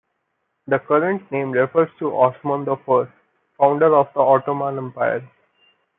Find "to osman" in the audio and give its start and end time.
1.99-2.65